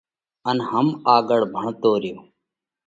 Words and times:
ان 0.49 0.57
هم 0.69 0.87
آڳۯ 1.15 1.41
ڀڻتو 1.53 1.91
ريو۔ 2.01 2.17